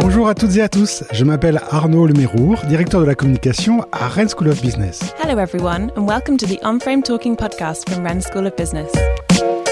[0.00, 4.08] Bonjour à toutes et à tous, je m'appelle Arnaud Lemérour, directeur de la communication à
[4.08, 5.00] Rennes School of Business.
[5.22, 8.90] Hello everyone and welcome to the On-Frame Talking podcast from Rennes School of Business.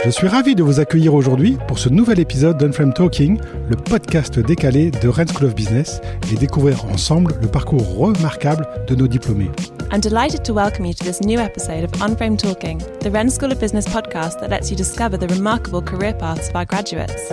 [0.05, 3.39] Je suis ravi de vous accueillir aujourd'hui pour ce nouvel épisode d'Unframe Talking,
[3.69, 6.01] le podcast décalé de Rennes School of Business
[6.33, 9.51] et découvrir ensemble le parcours remarquable de nos diplômés.
[9.93, 13.53] I'm delighted to welcome you to this new episode of On-Frame Talking, the Rennes School
[13.53, 17.33] of Business podcast that lets you discover the remarkable career paths of our graduates.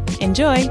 [0.21, 0.69] Enjoy!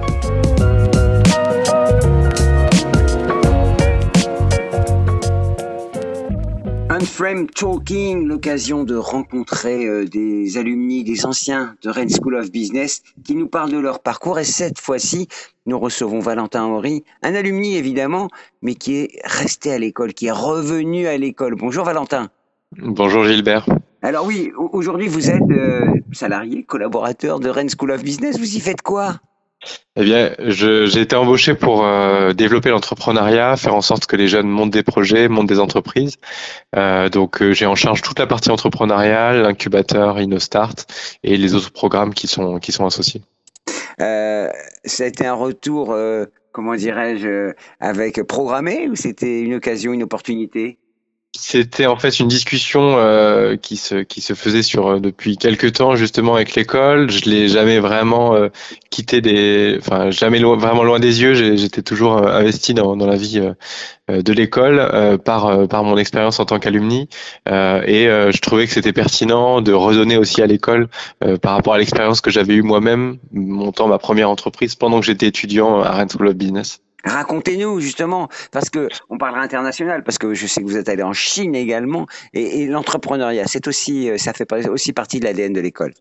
[6.89, 13.03] Unframe Talking, l'occasion de rencontrer euh, des alumni, des anciens de Rennes School of Business
[13.25, 14.41] qui nous parlent de leur parcours.
[14.41, 15.29] Et cette fois-ci,
[15.67, 18.29] nous recevons Valentin Henry, un alumni évidemment,
[18.61, 21.55] mais qui est resté à l'école, qui est revenu à l'école.
[21.55, 22.29] Bonjour Valentin.
[22.77, 23.67] Bonjour Gilbert.
[24.03, 28.37] Alors oui, au- aujourd'hui vous êtes euh, salarié, collaborateur de Rennes School of Business.
[28.39, 29.21] Vous y faites quoi?
[29.97, 34.49] Eh bien, j'ai été embauché pour euh, développer l'entrepreneuriat, faire en sorte que les jeunes
[34.49, 36.17] montent des projets, montent des entreprises.
[36.77, 40.75] Euh, donc, euh, j'ai en charge toute la partie entrepreneuriale, l'incubateur, InnoStart
[41.23, 43.23] et les autres programmes qui sont associés.
[43.99, 45.95] Ça a été un retour,
[46.53, 50.79] comment dirais-je, avec programmé ou c'était une occasion, une opportunité?
[51.43, 55.73] C'était en fait une discussion euh, qui se qui se faisait sur euh, depuis quelques
[55.73, 57.11] temps justement avec l'école.
[57.11, 58.51] Je l'ai jamais vraiment euh,
[58.91, 61.33] quitté des, enfin jamais vraiment loin des yeux.
[61.57, 63.41] J'étais toujours euh, investi dans dans la vie
[64.11, 67.09] euh, de l'école par par mon expérience en tant qu'alumni
[67.47, 70.89] et je trouvais que c'était pertinent de redonner aussi à l'école
[71.41, 75.29] par rapport à l'expérience que j'avais eue moi-même montant ma première entreprise pendant que j'étais
[75.29, 76.81] étudiant à Rennes School of Business.
[77.05, 81.03] Racontez-nous justement, parce que on parlera international, parce que je sais que vous êtes allé
[81.03, 85.53] en Chine également, et, et l'entrepreneuriat, c'est aussi, euh, ça fait aussi partie de l'ADN
[85.53, 85.93] de l'école.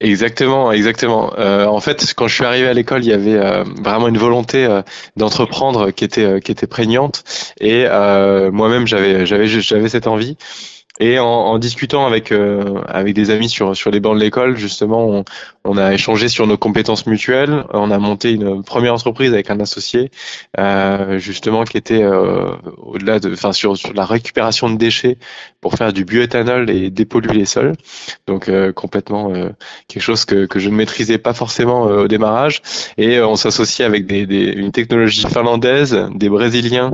[0.00, 1.32] Exactement, exactement.
[1.38, 4.18] Euh, en fait, quand je suis arrivé à l'école, il y avait euh, vraiment une
[4.18, 4.82] volonté euh,
[5.16, 7.24] d'entreprendre qui était euh, qui était prégnante,
[7.60, 10.36] et euh, moi-même j'avais j'avais j'avais cette envie.
[11.00, 14.56] Et en, en discutant avec euh, avec des amis sur sur les bancs de l'école,
[14.56, 15.24] justement, on,
[15.64, 17.64] on a échangé sur nos compétences mutuelles.
[17.72, 20.12] On a monté une première entreprise avec un associé,
[20.56, 25.18] euh, justement, qui était euh, au-delà de, enfin, sur sur la récupération de déchets
[25.64, 27.72] pour faire du bioéthanol et dépolluer les sols.
[28.26, 29.48] Donc euh, complètement euh,
[29.88, 32.60] quelque chose que, je ne maîtrisais pas forcément euh, au démarrage.
[32.98, 36.92] Et on s'associe avec des, des, une technologie finlandaise, des Brésiliens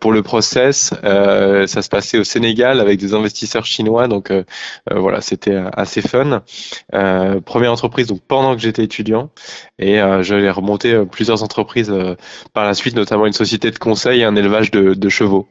[0.00, 0.92] pour le process.
[1.02, 4.08] Ça se passait au Sénégal avec des investisseurs chinois.
[4.08, 4.32] Donc
[4.90, 6.42] voilà, c'était assez fun.
[7.44, 9.30] Première entreprise donc pendant que j'étais étudiant.
[9.78, 11.92] Et j'allais remonter plusieurs entreprises
[12.52, 15.46] par la suite, notamment une société de conseil et un élevage de chevaux.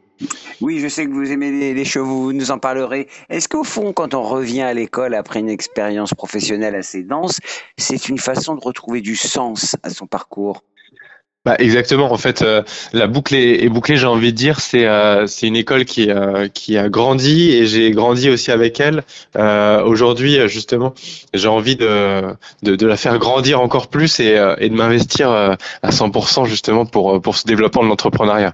[0.62, 3.08] Oui, je sais que vous aimez les, chevaux, vous nous en parlerez.
[3.30, 7.40] Est-ce qu'au fond, quand on revient à l'école après une expérience professionnelle assez dense,
[7.78, 10.64] c'est une façon de retrouver du sens à son parcours?
[11.46, 12.12] Bah, exactement.
[12.12, 13.96] En fait, euh, la boucle est, bouclée.
[13.96, 17.92] J'ai envie de dire, c'est euh, une école qui euh, qui a grandi et j'ai
[17.92, 19.04] grandi aussi avec elle.
[19.86, 20.94] Aujourd'hui, justement,
[21.34, 27.38] j'ai envie de, la faire grandir encore plus et de m'investir à 100% justement pour
[27.38, 28.54] ce développement de l'entrepreneuriat.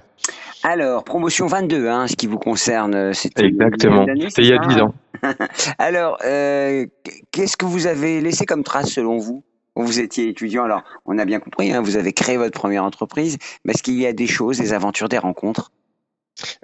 [0.68, 4.04] Alors, promotion 22, hein, ce qui vous concerne, euh, Exactement.
[4.28, 4.94] C'était il y a c'est 10 ça ans.
[5.78, 6.86] Alors, euh,
[7.30, 9.44] qu'est-ce que vous avez laissé comme trace selon vous?
[9.76, 12.82] Quand vous étiez étudiant Alors, on a bien compris, hein, vous avez créé votre première
[12.82, 15.70] entreprise, mais est-ce qu'il y a des choses, des aventures, des rencontres?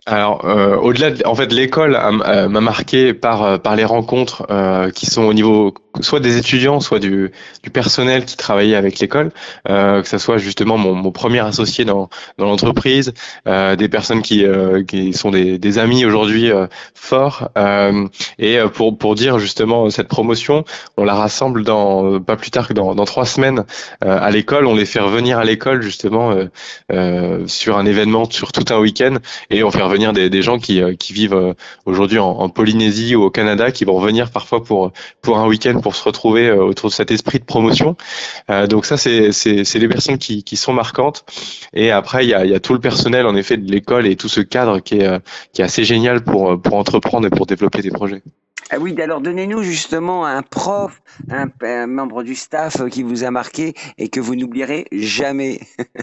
[0.05, 5.07] Alors, euh, au-delà, de, en fait, l'école m'a marqué par par les rencontres euh, qui
[5.07, 7.33] sont au niveau soit des étudiants, soit du,
[7.73, 9.31] personnel qui travaillait avec l'école,
[9.69, 12.09] euh, que ce soit justement mon, premier associé dans,
[12.39, 13.13] l'entreprise,
[13.47, 16.51] euh, des personnes qui, euh, sont des, amis aujourd'hui
[16.95, 17.49] forts.
[18.39, 20.65] Et pour, dire justement cette promotion,
[20.97, 23.65] on la rassemble dans pas plus tard que dans, trois semaines
[24.01, 24.67] à l'école.
[24.67, 26.35] On les fait revenir à l'école justement
[27.47, 29.17] sur un événement, sur tout un week-end,
[29.51, 31.55] et on fait revenir des, gens qui, qui vivent
[31.87, 34.93] aujourd'hui en, en Polynésie ou au Canada, qui vont revenir parfois pour
[35.23, 37.97] pour un week-end pour se retrouver euh, autour de cet esprit de promotion.
[38.51, 39.31] Euh, donc ça, c'est
[39.75, 41.25] les personnes qui, qui sont marquantes.
[41.75, 44.17] Et après, il y a, y a tout le personnel, en effet, de l'école et
[44.17, 45.19] tout ce cadre qui est, euh,
[45.53, 48.23] qui est assez génial pour, pour entreprendre et pour développer des projets.
[48.71, 53.31] Ah oui, alors donnez-nous justement un prof, un, un, membre du staff qui vous a
[53.31, 55.61] marqué et que vous n'oublierez jamais.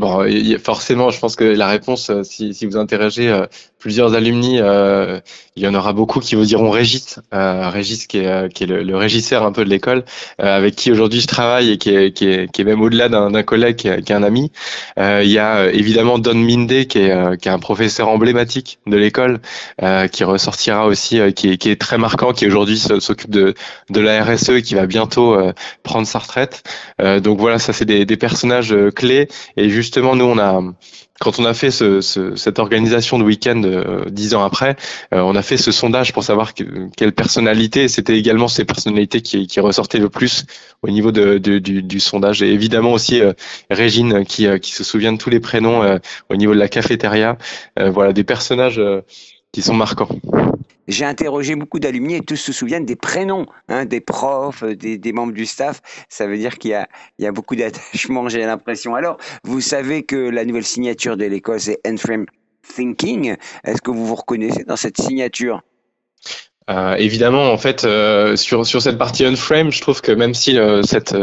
[0.00, 0.24] Bon,
[0.64, 3.46] forcément, je pense que la réponse, si, si vous interrogez
[3.80, 5.20] plusieurs alumni, euh,
[5.56, 8.64] il y en aura beaucoup qui vous diront Régis, euh, Régis qui est, euh, qui
[8.64, 10.04] est le, le, régisseur un peu de l'école,
[10.40, 13.08] euh, avec qui aujourd'hui je travaille et qui est, qui est, qui est même au-delà
[13.08, 14.52] d'un collègue, qui est, un ami.
[14.98, 18.78] Euh, il y a euh, évidemment Don Minde qui est, qui est un professeur emblématique
[18.86, 19.40] de l'école,
[20.12, 23.54] qui ressortira aussi, qui, est, qui est très marquant, qui aujourd'hui s'occupe de,
[23.88, 25.36] de la RSE et qui va bientôt
[25.82, 26.62] prendre sa retraite.
[27.22, 29.28] donc voilà, ça c'est des, des personnages clés.
[29.56, 30.62] Et justement, nous on a
[31.20, 34.76] quand on a fait ce, ce, cette organisation de week-end euh, dix ans après,
[35.12, 39.60] euh, on a fait ce sondage pour savoir quelle personnalité, c'était également ces personnalités qui,
[39.60, 40.46] ressortaient le plus
[40.82, 42.40] au niveau du, sondage.
[42.40, 43.32] Et évidemment aussi euh,
[43.68, 45.98] Régine qui, qui se souvient de tous les prénoms
[46.30, 47.36] au niveau de la cafétéria.
[47.76, 48.80] voilà, des personnages
[49.52, 50.08] qui sont marquants.
[50.88, 55.12] J'ai interrogé beaucoup d'alumni et tous se souviennent des prénoms hein, des profs, des, des,
[55.12, 55.80] membres du staff.
[56.08, 58.94] Ça veut dire qu'il y y a beaucoup d'attachement, j'ai l'impression.
[58.94, 62.26] Alors, vous savez que la nouvelle signature de l'école, c'est Enframe
[62.74, 63.36] Thinking.
[63.64, 65.62] Est-ce que vous vous reconnaissez dans cette signature?
[66.70, 70.56] Euh, évidemment, en fait, euh, sur sur cette partie unframe, je trouve que même si
[70.56, 71.16] euh, cette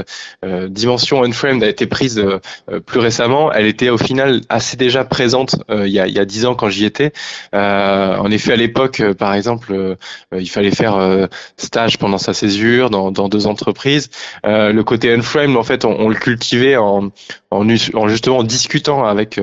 [0.43, 5.05] euh, dimension unframed a été prise euh, plus récemment, elle était au final assez déjà
[5.05, 7.13] présente il y a il y a dix ans quand j'y étais.
[7.53, 9.97] en effet, à l'époque, par exemple,
[10.37, 11.27] il fallait faire
[11.57, 14.09] stage pendant sa césure dans dans deux entreprises.
[14.43, 17.11] le côté unframed, en fait, on, on le cultivait en
[17.51, 19.39] en, en, justement discutant avec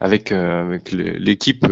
[0.00, 1.66] avec, avec l'équipe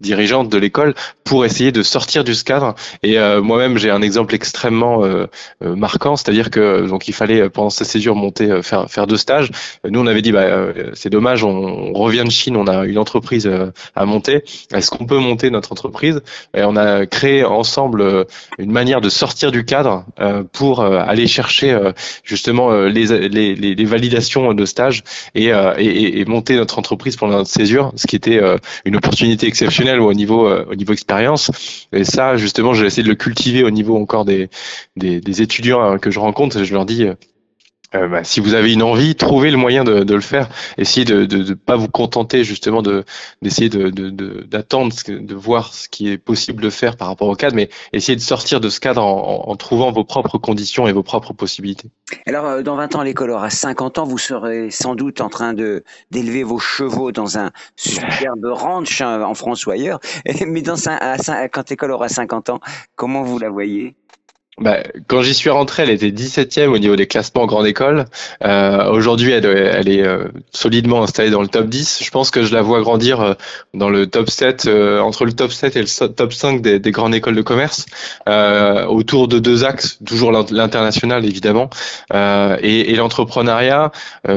[0.00, 2.74] dirigeante de l'école pour essayer de sortir du cadre.
[3.02, 5.26] Et euh, moi-même, j'ai un exemple extrêmement euh,
[5.62, 9.50] euh, marquant, c'est-à-dire que donc il fallait pendant sa césure monter faire faire deux stages.
[9.88, 10.46] Nous, on avait dit bah
[10.94, 13.50] c'est dommage, on, revient de Chine, on a une entreprise
[13.94, 14.44] à monter.
[14.72, 16.22] Est-ce qu'on peut monter notre entreprise?
[16.56, 18.26] Et on a créé ensemble
[18.58, 20.04] une manière de sortir du cadre
[20.52, 21.78] pour aller chercher
[22.22, 25.02] justement les, les, les, validations de stage
[25.34, 28.40] et, et, et, monter notre entreprise pendant notre césure, ce qui était
[28.84, 31.50] une opportunité exceptionnelle ou au niveau euh, au expérience.
[31.92, 34.48] Et ça, justement, j'ai essayé de le cultiver au niveau encore des
[34.96, 36.62] des, des étudiants hein, que je rencontre.
[36.62, 37.06] Je leur dis
[37.94, 40.48] euh, bah, si vous avez une envie, trouvez le moyen de, de le faire.
[40.76, 43.04] Essayez de ne pas vous contenter justement de
[43.40, 43.88] d'essayer de
[44.42, 47.56] d'attendre, de, de, de, voir ce qui est possible de faire par rapport au cadre,
[47.56, 51.02] mais essayez de sortir de ce cadre en, en, trouvant vos propres conditions et vos
[51.02, 51.88] propres possibilités.
[52.26, 55.54] Alors, euh, dans 20 ans, l'école aura 50 ans, vous serez sans doute en train
[55.54, 60.00] de d'élever vos chevaux dans un superbe ranch hein, en France ou ailleurs.
[60.46, 60.76] Mais dans
[61.52, 62.60] quand l'école aura 50 ans,
[62.96, 63.94] comment vous la voyez?
[64.60, 68.06] Bah, quand j'y suis rentré, elle était 17e au niveau des classements en grande école.
[68.44, 72.02] Euh, Aujourd'hui, elle, elle, est euh, solidement installée dans le top 10.
[72.02, 73.34] Je pense que je la vois grandir euh,
[73.74, 76.90] dans le top 7, euh, entre le top 7 et le top 5 des, des
[76.90, 77.86] grandes écoles de commerce,
[78.88, 81.70] autour de deux axes, toujours l'international évidemment,
[82.12, 83.92] et, et l'entrepreneuriat.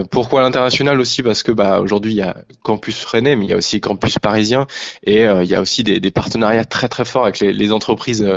[0.09, 1.23] pourquoi l'international aussi?
[1.23, 4.19] Parce que bah, aujourd'hui, il y a Campus Rennais, mais il y a aussi Campus
[4.19, 4.67] Parisien,
[5.05, 8.27] et il y a aussi des, des, partenariats très très forts avec les, les entreprises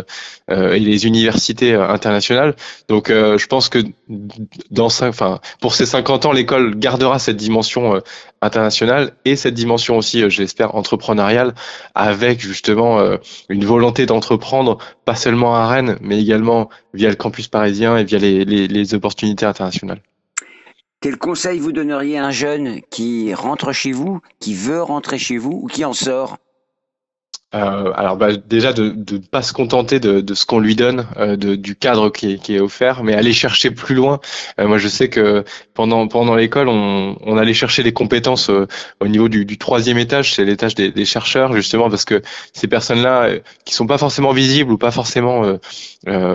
[0.50, 2.54] et les universités euh, internationale.
[2.88, 3.78] Donc euh, je pense que
[5.60, 8.00] pour ces 50 ans, l'école gardera cette dimension euh,
[8.42, 11.54] internationale et cette dimension aussi, je l'espère, entrepreneuriale,
[11.94, 13.00] avec justement
[13.48, 14.76] une volonté d'entreprendre,
[15.06, 19.46] pas seulement à Rennes, mais également via le campus parisien et via les, les opportunités
[19.46, 20.02] internationales.
[21.00, 25.38] Quel conseil vous donneriez à un jeune qui rentre chez vous, qui veut rentrer chez
[25.38, 26.38] vous ou qui en sort?
[27.54, 31.06] Euh, alors bah, déjà de ne pas se contenter de, de ce qu'on lui donne,
[31.16, 34.20] euh, de, du cadre qui est, qui est, offert, mais aller chercher plus loin.
[34.58, 35.44] Euh, moi je sais que
[35.74, 38.66] pendant pendant l'école, on, on allait chercher des compétences euh,
[39.00, 42.66] au niveau du, du troisième étage, c'est l'étage des, des, chercheurs justement parce que ces
[42.66, 45.42] personnes-là euh, qui sont pas forcément visibles ou pas forcément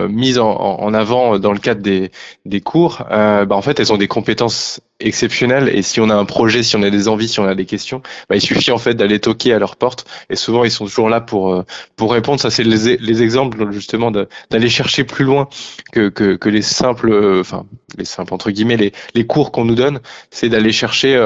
[0.08, 2.10] mises en, en, avant dans le cadre des,
[2.46, 5.70] des cours, bah, en fait elles ont des compétences exceptionnelles.
[5.74, 7.66] Et si on a un projet, si on a des envies, si on a des
[7.66, 10.04] questions, bah, il suffit en fait d'aller toquer à leur porte.
[10.28, 11.64] Et souvent ils sont toujours là pour
[11.96, 12.40] pour répondre.
[12.40, 15.48] Ça, c'est les, les exemples justement d'aller chercher plus loin
[15.92, 17.66] que, que, que les simples, enfin
[17.98, 20.00] les simples entre guillemets, les, les cours qu'on nous donne.
[20.30, 21.18] C'est d'aller chercher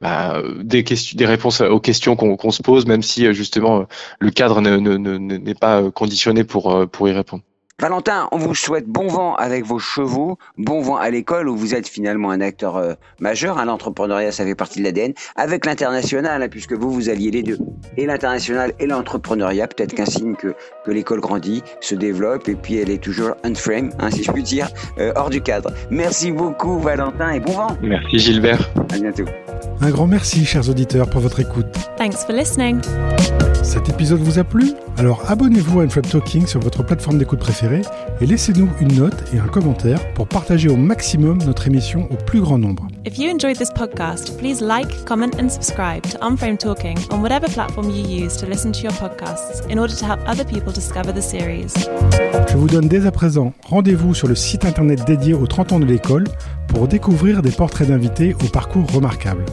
[0.00, 3.86] bah, des questions, des réponses aux questions qu'on se pose, même si justement
[4.18, 7.42] le cadre n'est ne, ne, pas conditionné pour pour y répondre.
[7.80, 11.76] Valentin, on vous souhaite bon vent avec vos chevaux, bon vent à l'école où vous
[11.76, 13.56] êtes finalement un acteur euh, majeur.
[13.56, 15.12] à L'entrepreneuriat, ça fait partie de l'ADN.
[15.36, 17.56] Avec l'international, hein, puisque vous, vous alliez les deux.
[17.96, 22.78] Et l'international et l'entrepreneuriat, peut-être qu'un signe que, que l'école grandit, se développe et puis
[22.78, 24.68] elle est toujours unframe, hein, si je puis dire,
[24.98, 25.70] euh, hors du cadre.
[25.88, 27.76] Merci beaucoup Valentin et bon vent.
[27.80, 28.68] Merci Gilbert.
[28.92, 29.26] À bientôt.
[29.80, 31.66] Un grand merci, chers auditeurs, pour votre écoute.
[31.96, 32.80] Thanks for listening.
[33.62, 34.72] Cet épisode vous a plu?
[34.96, 37.82] Alors abonnez-vous à Unframe Talking sur votre plateforme d'écoute préférée
[38.20, 42.40] et laissez-nous une note et un commentaire pour partager au maximum notre émission au plus
[42.40, 42.88] grand nombre.
[43.04, 47.46] If you enjoyed this podcast, please like, comment and subscribe to Unframe Talking on whatever
[47.48, 51.12] platform you use to listen to your podcasts in order to help other people discover
[51.12, 51.74] the series.
[52.48, 55.80] Je vous donne dès à présent rendez-vous sur le site internet dédié aux 30 ans
[55.80, 56.24] de l'école
[56.68, 59.44] pour découvrir des portraits d'invités au parcours remarquable.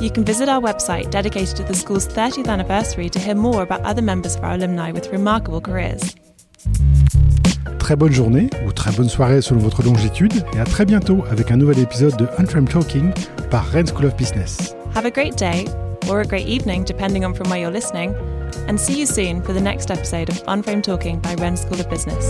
[0.00, 3.80] You can visit our website dedicated to the school's 30th anniversary to hear more about
[3.84, 6.14] other members of our alumni with remarkable careers.
[7.78, 11.50] Très bonne journée ou très bonne soirée selon votre longitude et à très bientôt avec
[11.50, 13.12] un nouvel épisode de Unframed Talking
[13.50, 14.74] par Rennes School of Business.
[14.94, 15.66] Have a great day
[16.10, 18.14] or a great evening depending on from where you're listening
[18.68, 21.88] and see you soon for the next episode of Unframed Talking by Rennes School of
[21.88, 22.26] Business.